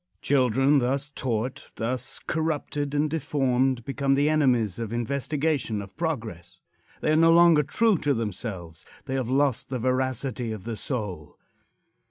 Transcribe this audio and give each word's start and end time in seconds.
Children 0.23 0.79
thus 0.79 1.09
taught 1.11 1.69
thus 1.75 2.17
corrupted 2.25 2.95
and 2.95 3.07
deformed 3.07 3.85
become 3.85 4.15
the 4.15 4.29
enemies 4.29 4.79
of 4.79 4.91
investigation 4.91 5.79
of 5.79 5.95
progress. 5.95 6.59
They 7.01 7.11
are 7.11 7.15
no 7.15 7.31
longer 7.31 7.61
true 7.61 7.99
to 7.99 8.15
themselves. 8.15 8.83
They 9.05 9.13
have 9.13 9.29
lost 9.29 9.69
the 9.69 9.77
veracity 9.77 10.51
of 10.51 10.63
the 10.63 10.75
soul. 10.75 11.37